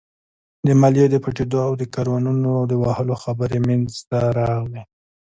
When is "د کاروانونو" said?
1.81-2.51